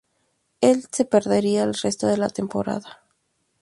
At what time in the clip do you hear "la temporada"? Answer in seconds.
2.17-3.03